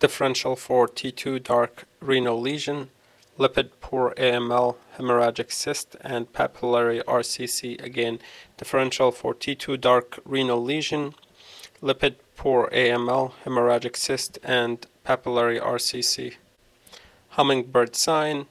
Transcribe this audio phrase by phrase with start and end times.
[0.00, 2.90] differential for T2 dark renal lesion,
[3.38, 7.80] lipid poor AML, hemorrhagic cyst, and papillary RCC.
[7.82, 8.18] Again,
[8.56, 11.14] differential for T2 dark renal lesion,
[11.82, 16.34] lipid poor AML, hemorrhagic cyst, and papillary RCC.
[17.30, 18.46] Hummingbird sign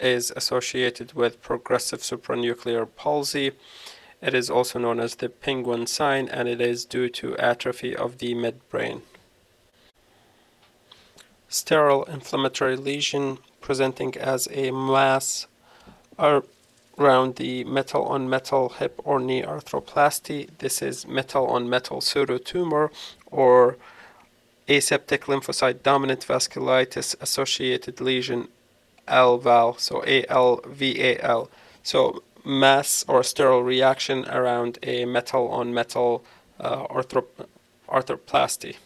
[0.00, 3.52] is associated with progressive supranuclear palsy.
[4.22, 8.18] It is also known as the penguin sign and it is due to atrophy of
[8.18, 9.02] the midbrain.
[11.48, 15.46] Sterile inflammatory lesion presenting as a mass
[16.18, 20.50] around the metal on metal hip or knee arthroplasty.
[20.58, 22.90] This is metal on metal pseudotumor
[23.30, 23.76] or
[24.68, 28.48] aseptic lymphocyte dominant vasculitis associated lesion
[29.06, 31.50] ALVAL, so ALVAL.
[31.82, 36.24] So mass or sterile reaction around a metal on metal
[36.60, 36.86] uh,
[37.88, 38.76] arthroplasty.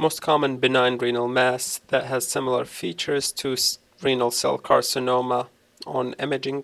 [0.00, 3.56] Most common benign renal mass that has similar features to
[4.00, 5.48] renal cell carcinoma
[5.88, 6.62] on imaging,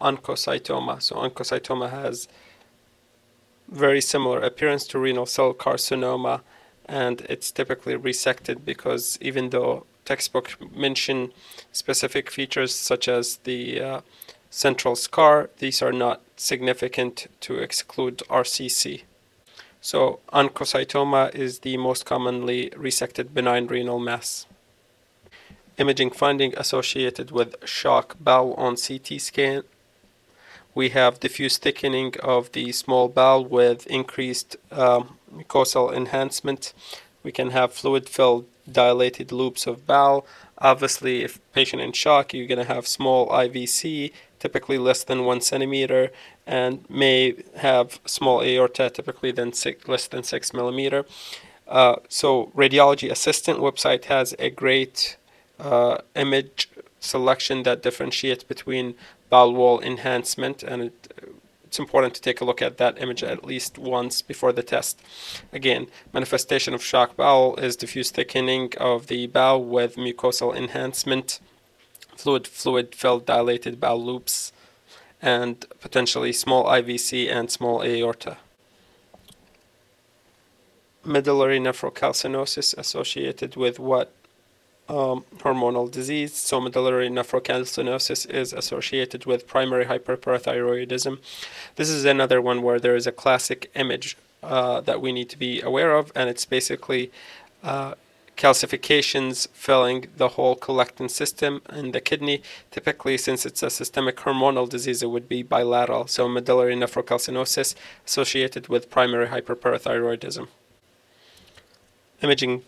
[0.00, 1.02] oncocytoma.
[1.02, 2.28] So oncocytoma has
[3.68, 6.40] very similar appearance to renal cell carcinoma
[6.86, 11.32] and it's typically resected because even though textbook mention
[11.72, 14.00] specific features such as the uh,
[14.48, 19.02] central scar, these are not significant to exclude RCC.
[19.80, 24.46] So oncocytoma is the most commonly resected benign renal mass.
[25.78, 29.62] Imaging finding associated with shock bowel on CT scan.
[30.74, 36.72] We have diffuse thickening of the small bowel with increased um, mucosal enhancement.
[37.22, 40.26] We can have fluid-filled dilated loops of bowel.
[40.58, 45.40] Obviously, if patient in shock, you're going to have small IVC, typically less than one
[45.40, 46.10] centimeter,
[46.46, 51.04] and may have small aorta, typically than six, less than six millimeter.
[51.66, 55.16] Uh, so radiology assistant website has a great
[55.58, 56.68] uh, image
[57.00, 58.94] selection that differentiates between
[59.30, 61.12] bowel wall enhancement and it,
[61.64, 65.02] it's important to take a look at that image at least once before the test.
[65.52, 71.40] Again, manifestation of shock bowel is diffuse thickening of the bowel with mucosal enhancement,
[72.16, 74.52] fluid fluid filled dilated bowel loops,
[75.22, 78.38] and potentially small IVC and small aorta.
[81.04, 84.12] Medullary nephrocalcinosis associated with what
[84.88, 86.34] um, hormonal disease.
[86.34, 91.18] So medullary nephrocalcinosis is associated with primary hyperparathyroidism.
[91.76, 95.38] This is another one where there is a classic image uh, that we need to
[95.38, 97.10] be aware of, and it's basically
[97.62, 97.94] uh,
[98.36, 102.42] calcifications filling the whole collecting system in the kidney.
[102.70, 106.06] Typically, since it's a systemic hormonal disease, it would be bilateral.
[106.06, 107.74] So medullary nephrocalcinosis
[108.06, 110.48] associated with primary hyperparathyroidism.
[112.22, 112.62] Imaging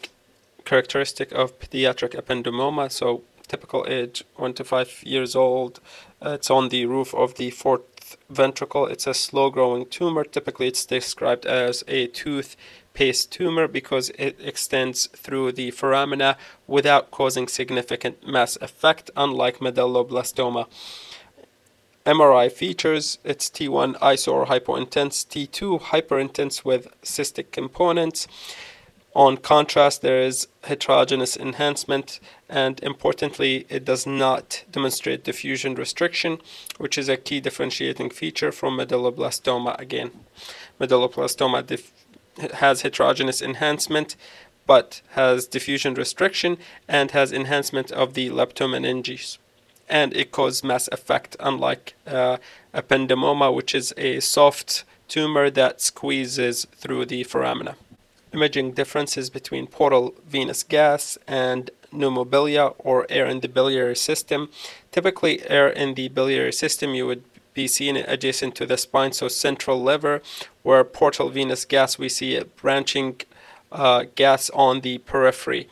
[0.65, 2.91] characteristic of pediatric ependymoma.
[2.91, 5.81] So typical age, one to five years old.
[6.21, 8.87] Uh, it's on the roof of the fourth ventricle.
[8.87, 10.25] It's a slow-growing tumor.
[10.25, 12.57] Typically, it's described as a tooth
[12.99, 16.35] paste tumor because it extends through the foramina
[16.67, 20.67] without causing significant mass effect, unlike medulloblastoma.
[22.05, 28.27] MRI features it's T1 iso or hypointense, T2 hyperintense with cystic components.
[29.15, 36.39] On contrast, there is heterogeneous enhancement, and importantly, it does not demonstrate diffusion restriction,
[36.79, 40.11] which is a key differentiating feature from medulloblastoma again.
[40.81, 41.65] Medulloblastoma
[42.55, 44.17] has heterogeneous enhancement,
[44.67, 49.39] but has diffusion restriction and has enhancement of the leptomeninges.
[49.89, 52.37] And it causes mass effect, unlike uh,
[52.75, 57.75] ependymoma, which is a soft tumor that squeezes through the foramina
[58.33, 64.51] imaging differences between portal venous gas and pneumobilia or air in the biliary system.
[64.93, 67.23] Typically, air in the biliary system you would
[67.63, 70.17] be seen adjacent to the spine, so central liver,
[70.63, 73.11] where portal venous gas we see a branching
[73.73, 75.65] uh, gas on the periphery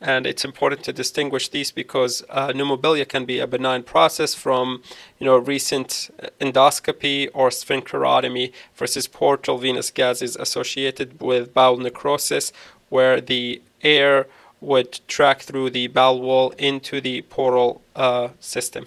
[0.00, 4.82] and it's important to distinguish these because uh, pneumobilia can be a benign process from
[5.18, 6.10] you know recent
[6.40, 12.52] endoscopy or sphincterotomy versus portal venous gases associated with bowel necrosis
[12.90, 14.26] where the air
[14.60, 18.86] would track through the bowel wall into the portal uh, system.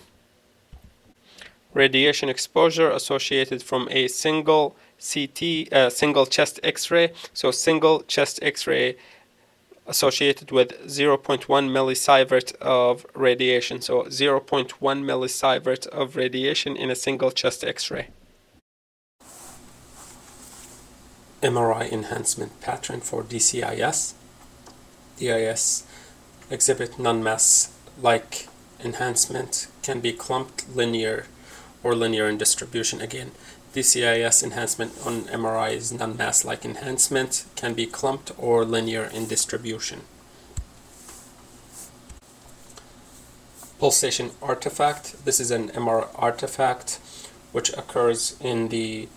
[1.73, 7.11] Radiation exposure associated from a single CT, uh, single chest X-ray.
[7.33, 8.97] So single chest X-ray
[9.85, 13.81] associated with 0.1 millisievert of radiation.
[13.81, 18.07] So 0.1 millisievert of radiation in a single chest X-ray.
[21.41, 24.13] MRI enhancement pattern for DCIS.
[25.17, 25.83] DIS
[26.49, 28.47] exhibit non-mass like
[28.83, 31.25] enhancement can be clumped linear
[31.87, 33.31] or linear in distribution again.
[33.73, 40.01] DCIS enhancement on MRI is non-mass like enhancement can be clumped or linear in distribution.
[43.79, 45.23] Pulsation artifact.
[45.23, 46.99] This is an MR artifact
[47.53, 49.07] which occurs in the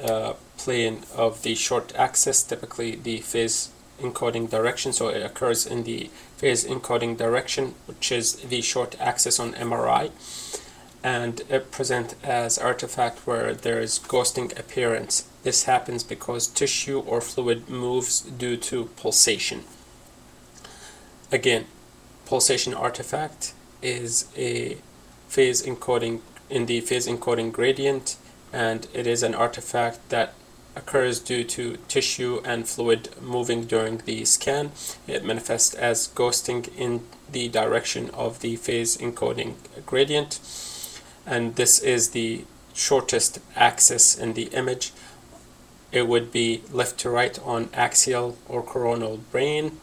[0.00, 4.92] uh, plane of the short axis, typically the phase encoding direction.
[4.92, 10.12] So it occurs in the phase encoding direction, which is the short axis on MRI.
[11.02, 15.28] And it present as artifact where there is ghosting appearance.
[15.42, 19.64] This happens because tissue or fluid moves due to pulsation.
[21.30, 21.66] Again,
[22.26, 24.78] pulsation artifact is a
[25.28, 28.16] phase encoding in the phase encoding gradient
[28.52, 30.34] and it is an artifact that
[30.74, 34.70] occurs due to tissue and fluid moving during the scan.
[35.06, 39.54] It manifests as ghosting in the direction of the phase encoding
[39.84, 40.38] gradient.
[41.28, 42.44] And this is the
[42.74, 44.92] shortest axis in the image.
[45.92, 49.80] It would be left to right on axial or coronal brain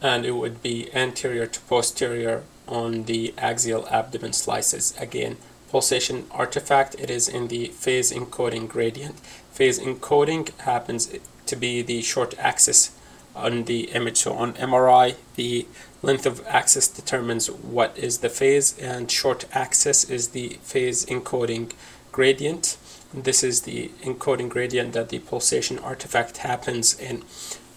[0.00, 4.94] And it would be anterior to posterior on the axial abdomen slices.
[4.98, 5.36] Again,
[5.70, 9.18] pulsation artifact, it is in the phase encoding gradient.
[9.52, 11.12] Phase encoding happens
[11.46, 12.92] to be the short axis
[13.34, 14.18] on the image.
[14.18, 15.66] So on MRI, the
[16.02, 21.72] length of axis determines what is the phase and short axis is the phase encoding
[22.12, 22.76] gradient.
[23.12, 27.24] This is the encoding gradient that the pulsation artifact happens in.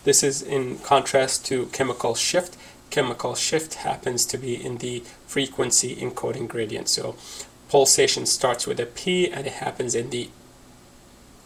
[0.03, 2.57] This is in contrast to chemical shift.
[2.89, 6.89] Chemical shift happens to be in the frequency encoding gradient.
[6.89, 7.15] So
[7.69, 10.29] pulsation starts with a P and it happens in the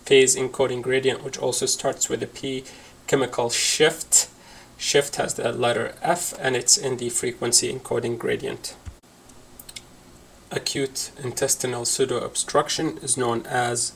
[0.03, 2.63] phase encoding gradient which also starts with a P.
[3.07, 4.27] Chemical shift,
[4.77, 8.75] shift has the letter F and it's in the frequency encoding gradient.
[10.51, 13.93] Acute intestinal pseudoobstruction is known as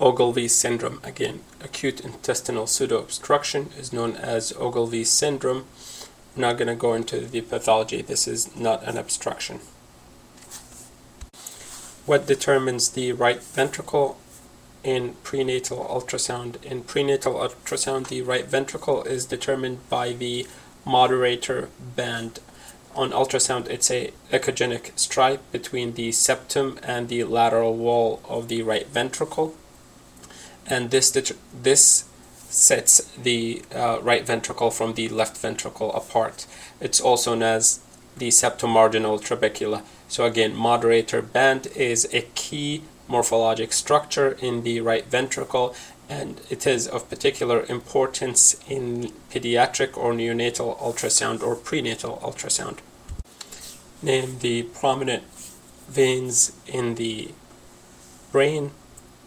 [0.00, 1.00] Ogilvie syndrome.
[1.02, 5.66] Again, acute intestinal pseudoobstruction is known as Ogilvie syndrome.
[6.34, 8.02] I'm not going to go into the pathology.
[8.02, 9.60] This is not an obstruction
[12.08, 14.18] what determines the right ventricle
[14.88, 16.64] in prenatal ultrasound.
[16.64, 20.46] In prenatal ultrasound, the right ventricle is determined by the
[20.86, 22.40] moderator band.
[22.94, 28.62] On ultrasound, it's a echogenic stripe between the septum and the lateral wall of the
[28.62, 29.54] right ventricle.
[30.66, 31.10] And this,
[31.62, 32.08] this
[32.48, 36.46] sets the uh, right ventricle from the left ventricle apart.
[36.80, 37.80] It's also known as
[38.16, 39.82] the septomarginal trabecula.
[40.08, 45.74] So again, moderator band is a key morphologic structure in the right ventricle
[46.08, 52.78] and it is of particular importance in pediatric or neonatal ultrasound or prenatal ultrasound.
[54.02, 55.24] Name the prominent
[55.88, 57.30] veins in the
[58.32, 58.70] brain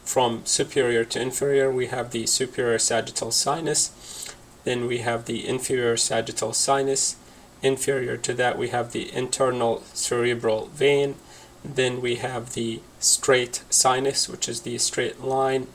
[0.03, 1.71] from superior to inferior.
[1.71, 4.33] We have the superior sagittal sinus,
[4.63, 7.15] then we have the inferior sagittal sinus,
[7.61, 11.15] Inferior to that, we have the internal cerebral vein.
[11.63, 15.67] Then we have the straight sinus, which is the straight line.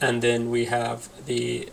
[0.00, 1.68] And then we have the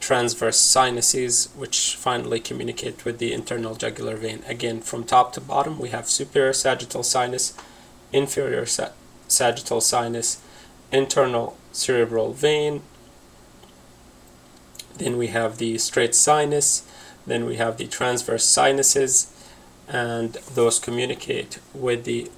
[0.00, 4.42] transverse sinuses, which finally communicate with the internal jugular vein.
[4.48, 7.54] Again, from top to bottom, we have superior sagittal sinus,
[8.12, 8.90] inferior sa
[9.28, 10.40] sagittal sinus,
[10.90, 12.82] internal cerebral vein.
[14.96, 16.84] Then we have the straight sinus,
[17.26, 19.32] then we have the transverse sinuses,
[19.88, 22.30] and those communicate with the,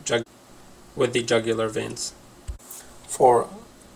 [0.97, 2.13] with the jugular veins.
[3.07, 3.49] For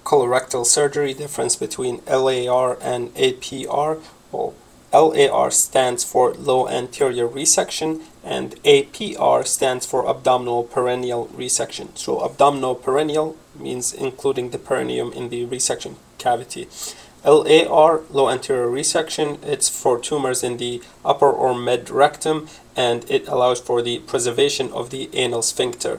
[0.05, 4.01] colorectal surgery, difference between LAR and APR,
[4.33, 4.55] well,
[4.93, 11.97] LAR stands for low anterior resection and APR stands for abdominal perineal resection.
[11.97, 16.69] So abdominal perineal means including the perineum in the resection cavity.
[17.25, 23.27] LAR, low anterior resection, it's for tumors in the upper or mid rectum and it
[23.27, 25.99] allows for the preservation of the anal sphincter.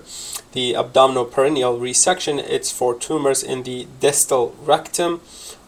[0.53, 5.19] The abdominal perineal resection, it's for tumors in the distal rectum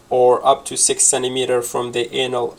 [0.09, 2.55] or up to 6 centimeter from the anal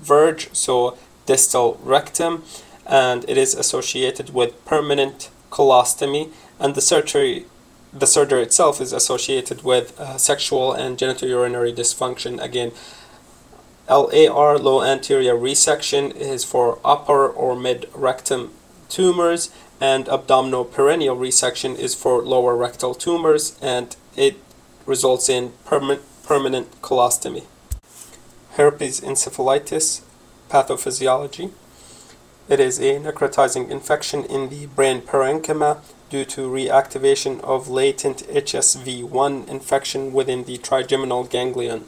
[0.00, 2.42] verge, so distal rectum,
[2.84, 7.46] and it is associated with permanent colostomy and the surgery
[7.92, 12.42] the surgery itself is associated with uh, sexual and genitourinary dysfunction.
[12.42, 12.72] Again,
[13.88, 18.52] LAR, low anterior resection, is for upper or mid rectum
[18.88, 24.36] tumors, and abdominal perineal resection is for lower rectal tumors, and it
[24.86, 27.44] results in perma- permanent colostomy.
[28.52, 30.02] Herpes encephalitis,
[30.48, 31.50] pathophysiology.
[32.48, 35.78] It is a necrotizing infection in the brain parenchyma
[36.10, 41.86] due to reactivation of latent HSV1 infection within the trigeminal ganglion.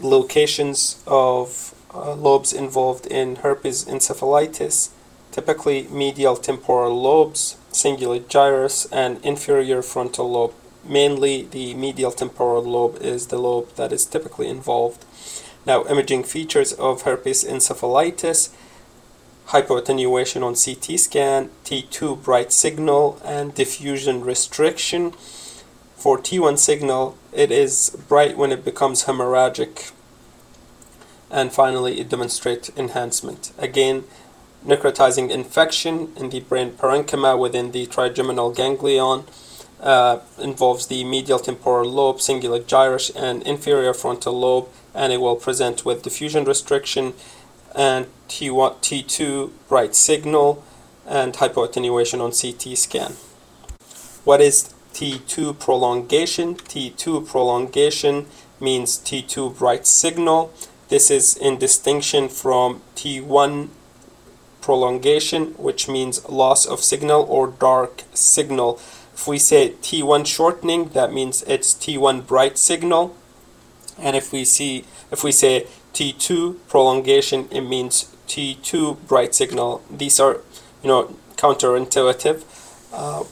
[0.00, 4.90] Locations of uh, lobes involved in herpes encephalitis,
[5.30, 10.54] typically medial temporal lobes, cingulate gyrus, and inferior frontal lobe.
[10.84, 15.04] Mainly, the medial temporal lobe is the lobe that is typically involved.
[15.66, 18.50] Now, imaging features of herpes encephalitis
[19.48, 25.12] hypoattenuation on CT scan, T2 bright signal, and diffusion restriction.
[26.04, 29.90] For T1 signal, it is bright when it becomes hemorrhagic.
[31.30, 33.52] And finally, it demonstrates enhancement.
[33.56, 34.04] Again,
[34.66, 39.24] necrotizing infection in the brain parenchyma within the trigeminal ganglion
[39.80, 45.36] uh, involves the medial temporal lobe, cingulate gyrus, and inferior frontal lobe, and it will
[45.36, 47.14] present with diffusion restriction
[47.74, 50.62] and T1, T2 bright signal
[51.06, 53.12] and hypoattenuation on CT scan.
[54.24, 56.54] What is T2 prolongation?
[56.54, 58.26] T2 prolongation
[58.60, 60.52] means T2 bright signal.
[60.88, 63.68] This is in distinction from T1
[64.60, 68.80] prolongation, which means loss of signal or dark signal.
[69.12, 73.16] If we say T1 shortening, that means it's T1 bright signal.
[73.98, 79.82] And if we see if we say T2 prolongation, it means T2 bright signal.
[79.90, 80.40] These are,
[80.82, 82.42] you know, counterintuitive.
[82.92, 83.24] Uh,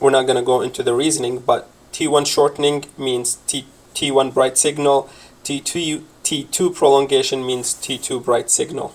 [0.00, 4.58] we're not going to go into the reasoning, but T1 shortening means T, T1 bright
[4.58, 5.08] signal.
[5.44, 8.94] T2, T2 prolongation means T2 bright signal.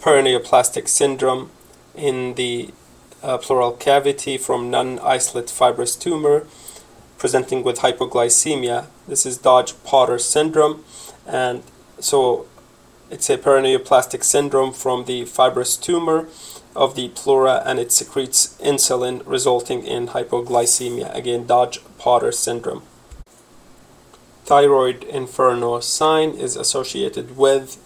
[0.00, 1.50] Paraneoplastic syndrome
[1.94, 2.70] in the
[3.22, 6.46] uh, pleural cavity from non-isolate fibrous tumor
[7.18, 8.86] presenting with hypoglycemia.
[9.08, 10.84] This is Doege-Potter syndrome,
[11.26, 11.64] and
[11.98, 12.46] so
[13.10, 16.28] it's a paraneoplastic syndrome from the fibrous tumor
[16.78, 21.12] of the pleura and it secretes insulin resulting in hypoglycemia.
[21.14, 22.84] Again, Dodge Potter syndrome.
[24.44, 27.76] Thyroid inferno sign is associated with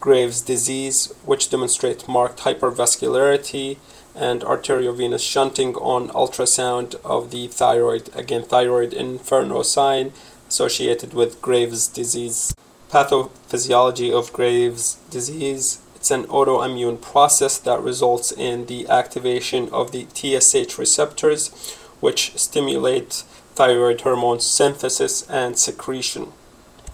[0.00, 3.76] Graves' disease, which demonstrates marked hypervascularity
[4.14, 8.08] and arteriovenous shunting on ultrasound of the thyroid.
[8.14, 10.12] Again, thyroid inferno sign
[10.48, 12.54] associated with Graves' disease.
[12.90, 15.80] Pathophysiology of Graves' disease.
[16.02, 23.22] It's an autoimmune process that results in the activation of the TSH receptors, which stimulate
[23.54, 26.32] thyroid hormone synthesis and secretion.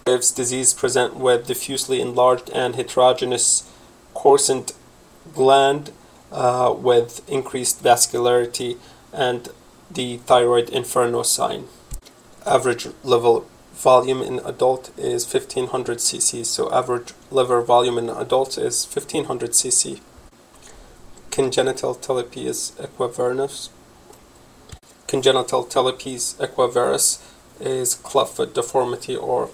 [0.05, 3.67] Graves' disease present with diffusely enlarged and heterogeneous
[4.13, 4.73] quiescent
[5.33, 5.91] gland
[6.31, 8.77] uh, with increased vascularity
[9.11, 9.49] and
[9.89, 11.63] the thyroid inferno sign.
[12.45, 13.41] Average liver
[13.79, 20.01] volume in adult is 1500 cc, so average liver volume in adults is 1500 cc.
[21.31, 23.69] Congenital talipes equinovarus.
[25.07, 27.23] Congenital talipes equinovarus
[27.61, 29.49] is clubfoot deformity or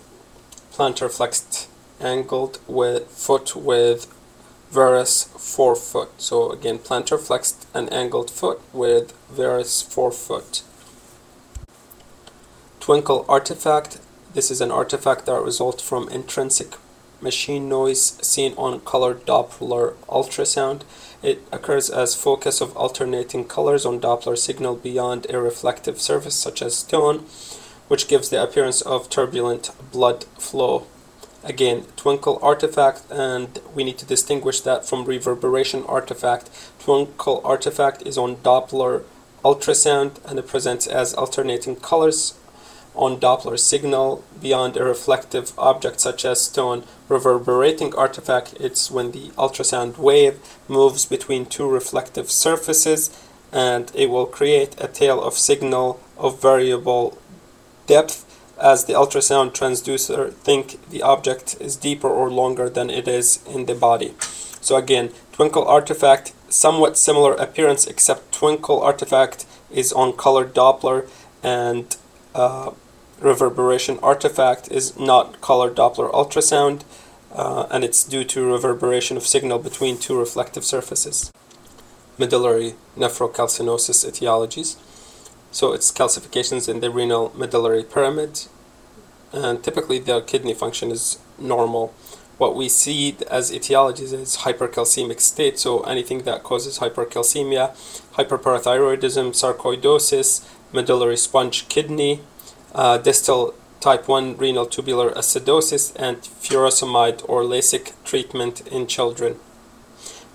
[0.71, 1.69] plantar flexed
[2.01, 4.11] angled with foot with
[4.71, 6.09] varus forefoot.
[6.17, 10.63] So again, plantar flexed and angled foot with varus forefoot.
[12.79, 13.99] Twinkle artifact.
[14.35, 16.73] This is an artifact that results from intrinsic
[17.21, 20.81] machine noise seen on color Doppler ultrasound.
[21.23, 26.61] It occurs as focus of alternating colors on Doppler signal beyond a reflective surface such
[26.61, 27.19] as stone,
[27.87, 30.85] which gives the appearance of turbulent blood flow.
[31.41, 36.49] Again twinkle artifact and we need to distinguish that from reverberation artifact.
[36.79, 39.03] Twinkle artifact is on doppler
[39.45, 42.33] ultrasound and it presents as alternating colors
[42.95, 49.29] on doppler signal beyond a reflective object such as stone reverberating artifact it's when the
[49.37, 53.09] ultrasound wave moves between two reflective surfaces
[53.51, 57.17] and it will create a tail of signal of variable
[57.87, 58.25] depth
[58.61, 63.65] as the ultrasound transducer think the object is deeper or longer than it is in
[63.65, 64.13] the body.
[64.61, 71.07] So again, twinkle artifact, somewhat similar appearance except twinkle artifact is on color Doppler
[71.43, 71.95] and
[72.33, 72.71] uh,
[73.25, 76.83] reverberation artifact is not color Doppler ultrasound
[77.33, 81.31] uh, and it's due to reverberation of signal between two reflective surfaces.
[82.19, 84.77] Medullary nephrocalcinosis etiologies.
[85.51, 88.45] So it's calcifications in the renal medullary pyramid,
[89.33, 91.93] and typically the kidney function is normal.
[92.37, 97.73] What we see as etiologies is hypercalcemic state, so anything that causes hypercalcemia,
[98.13, 102.21] hyperparathyroidism, sarcoidosis, medullary sponge kidney,
[102.75, 109.37] uh, distal type 1 renal tubular acidosis, and furosemide or Lasix treatment in children.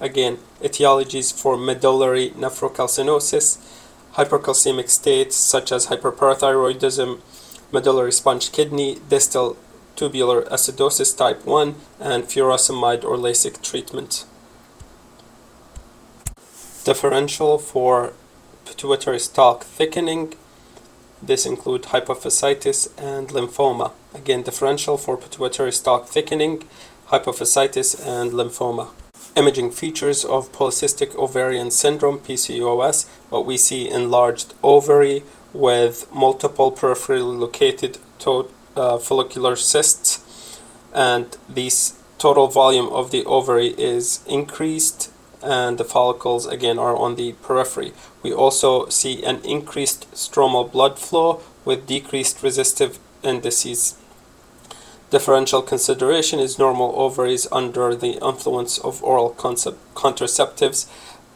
[0.01, 3.59] Again, etiologies for medullary nephrocalcinosis,
[4.15, 7.21] hypercalcemic states such as hyperparathyroidism,
[7.71, 9.57] medullary sponge kidney, distal
[9.95, 14.25] tubular acidosis type 1, and furosemide or Lasix treatment.
[16.85, 18.15] Differential for
[18.65, 20.35] pituitary stalk thickening.
[21.23, 23.93] This include hypophysitis and lymphoma.
[24.15, 26.65] Again, differential for pituitary stalk thickening,
[27.09, 28.89] hypophysitis and lymphoma.
[29.37, 35.23] Imaging features of polycystic ovarian syndrome PCOS, what we see enlarged ovary
[35.53, 40.59] with multiple peripherally located to, uh, follicular cysts
[40.93, 45.11] and this total volume of the ovary is increased
[45.43, 47.93] and the follicles again are on the periphery.
[48.23, 53.97] We also see an increased stromal blood flow with decreased resistive indices.
[55.11, 60.87] Differential consideration is normal ovaries under the influence of oral contraceptives.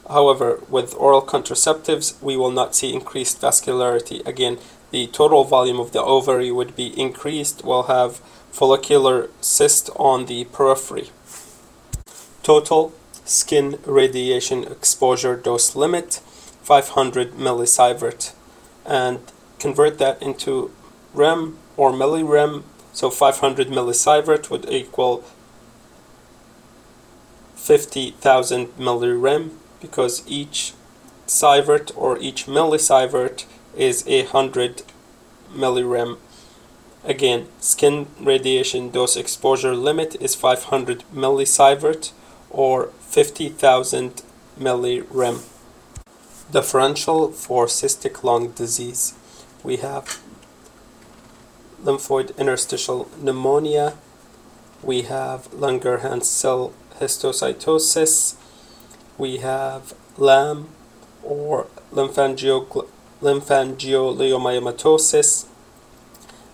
[0.09, 4.25] However, with oral contraceptives, we will not see increased vascularity.
[4.27, 4.59] Again,
[4.91, 7.65] the total volume of the ovary would be increased.
[7.65, 8.21] We'll have
[8.53, 11.11] follicular cyst on the periphery.
[12.45, 12.93] Total
[13.25, 16.21] skin radiation exposure dose limit
[16.65, 18.33] 500 millisievert
[18.85, 19.21] and
[19.59, 20.71] convert that into
[21.13, 25.25] rem or millirem so 500 millisievert would equal
[27.57, 30.73] 50,000 millirem because each
[31.27, 33.45] sievert or each millisievert
[33.77, 34.83] is a hundred
[35.53, 36.19] millirem
[37.05, 42.13] again skin radiation dose exposure limit is 500 millisievert
[42.51, 44.23] or 50,000
[44.59, 45.54] millirem.
[46.53, 49.15] Differential for cystic lung disease.
[49.63, 50.21] We have
[51.83, 53.95] lymphoid interstitial pneumonia.
[54.83, 58.37] We have Langerhans cell histiocytosis.
[59.19, 60.69] We have LAM
[61.23, 62.87] or lymphangiole-
[63.23, 65.47] lymphangioleiomyomatosis.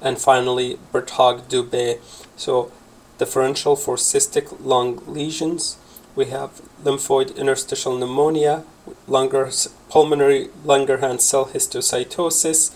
[0.01, 1.99] And finally, Birt-Hogg-Dubé.
[2.37, 2.71] So,
[3.19, 5.77] differential for cystic lung lesions
[6.15, 8.65] we have lymphoid interstitial pneumonia,
[9.11, 12.73] pulmonary Langerhans cell histiocytosis,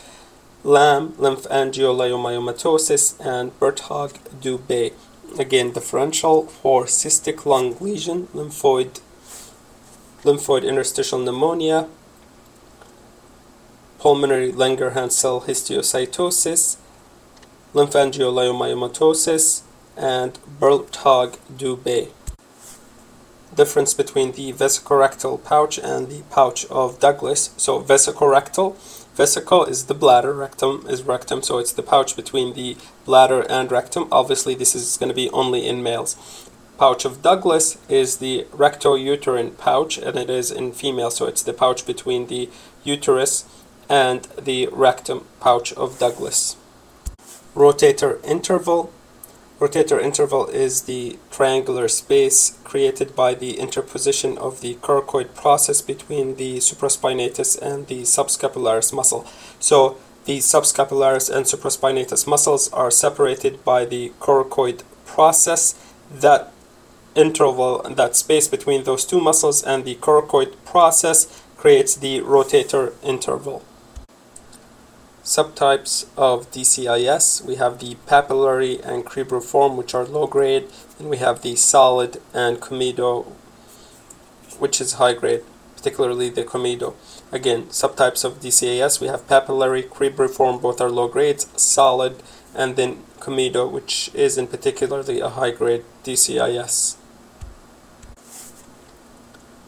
[0.64, 4.92] LAM, lymphangioleiomyomatosis, and Birt-Hogg-Dubé.
[5.38, 9.00] Again, differential for cystic lung lesion, lymphoid,
[10.24, 11.86] lymphoid interstitial pneumonia,
[14.00, 16.78] pulmonary Langerhans cell histiocytosis,
[17.74, 19.62] lymphangioleiomyomatosis,
[19.96, 22.10] and Birt-Hogg-Dubé
[23.54, 27.54] difference between the vesicorectal pouch and the pouch of Douglas.
[27.56, 28.76] So vesicorectal,
[29.14, 33.70] vesicle is the bladder, rectum is rectum, so it's the pouch between the bladder and
[33.70, 34.08] rectum.
[34.10, 36.16] Obviously, this is going to be only in males.
[36.78, 41.52] Pouch of Douglas is the rectouterine pouch, and it is in female, so it's the
[41.52, 42.50] pouch between the
[42.82, 43.44] uterus
[43.88, 46.56] and the rectum pouch of Douglas.
[47.54, 48.92] Rotator interval
[49.60, 56.34] Rotator interval is the triangular space created by the interposition of the coracoid process between
[56.34, 59.24] the supraspinatus and the subscapularis muscle.
[59.60, 65.76] So the subscapularis and supraspinatus muscles are separated by the coracoid process.
[66.10, 66.52] That
[67.14, 73.62] interval, that space between those two muscles and the coracoid process creates the rotator interval
[75.24, 77.44] subtypes of DCIS.
[77.44, 82.20] We have the papillary and cribriform, which are low grade, and we have the solid
[82.34, 83.24] and comedo,
[84.58, 85.42] which is high grade,
[85.76, 86.94] particularly the comedo.
[87.32, 92.22] Again, subtypes of DCIS, we have papillary, cribriform, both are low grades, solid,
[92.54, 96.96] and then comedo, which is in particularly a high grade DCIS.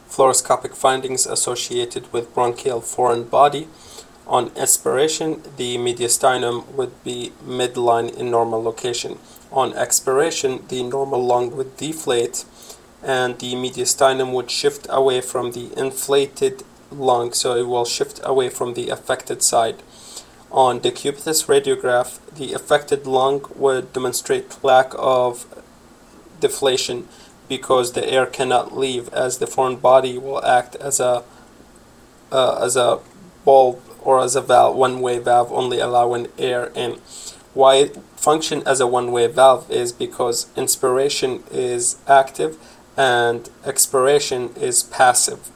[0.07, 3.67] Fluoroscopic findings associated with bronchial foreign body.
[4.27, 9.19] On aspiration, the mediastinum would be midline in normal location.
[9.53, 12.43] On expiration, the normal lung would deflate
[13.01, 18.49] and the mediastinum would shift away from the inflated lung, so it will shift away
[18.49, 19.81] from the affected side.
[20.51, 25.45] On decubitus radiograph, the affected lung would demonstrate lack of
[26.41, 27.07] deflation
[27.47, 31.23] because the air cannot leave as the foreign body will act as a
[32.29, 32.99] uh, as a
[33.45, 36.99] bulb or as a valve, one-way valve only allowing air in.
[37.53, 42.57] Why it function as a one-way valve is because inspiration is active
[42.95, 45.49] and expiration is passive.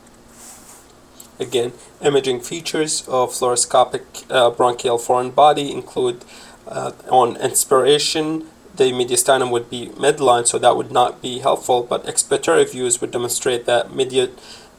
[1.40, 6.24] Again, imaging features of fluoroscopic uh, bronchial foreign body include
[6.68, 12.06] uh, on inspiration, the mediastinum would be midline, so that would not be helpful, but
[12.06, 14.30] expiratory views would demonstrate that media,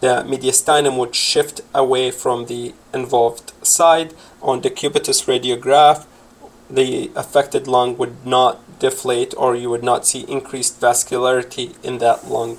[0.02, 4.12] the mediastinum would shift away from the involved side.
[4.42, 6.06] On decubitus radiograph,
[6.68, 12.26] the affected lung would not deflate or you would not see increased vascularity in that
[12.28, 12.58] lung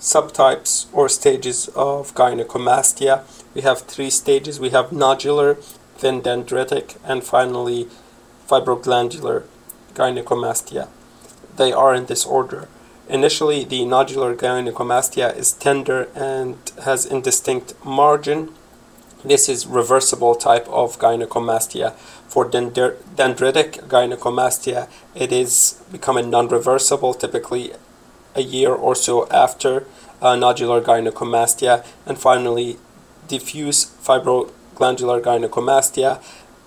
[0.00, 3.22] subtypes or stages of gynecomastia.
[3.54, 4.58] We have three stages.
[4.58, 5.62] We have nodular,
[6.00, 7.86] then dendritic, and finally
[8.48, 9.44] fibroglandular
[9.94, 10.88] gynecomastia.
[11.56, 12.68] They are in this order.
[13.08, 18.50] Initially, the nodular gynecomastia is tender and has indistinct margin.
[19.22, 21.92] This is reversible type of gynecomastia.
[22.28, 27.72] For dendritic gynecomastia, it is becoming non-reversible, typically
[28.34, 29.86] a year or so after
[30.22, 32.78] uh, nodular gynecomastia, and finally
[33.28, 36.22] diffuse fibroglandular gynecomastia.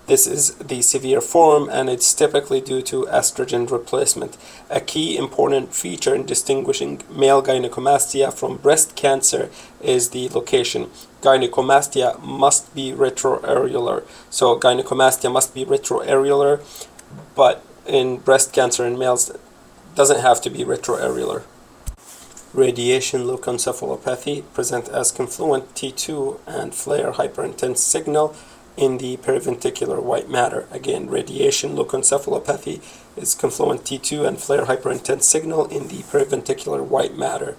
[0.08, 4.38] This is the severe form and it's typically due to estrogen replacement.
[4.70, 9.50] A key important feature in distinguishing male gynecomastia from breast cancer
[9.82, 10.88] is the location.
[11.20, 14.04] Gynecomastia must be retroareolar.
[14.30, 16.62] So gynecomastia must be retroareolar,
[17.34, 19.30] but in breast cancer in males
[19.94, 21.42] doesn't have to be retroareolar
[22.54, 28.34] radiation leukoencephalopathy present as confluent T2 and FLAIR hyperintense signal
[28.78, 30.68] in the periventricular white matter.
[30.70, 32.80] Again, radiation leukoencephalopathy
[33.16, 37.56] is confluent T2 and FLAIR hyperintense signal in the periventricular white matter.